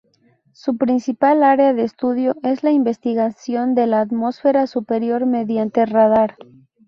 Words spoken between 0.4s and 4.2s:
Su principal área de estudio es la investigación de la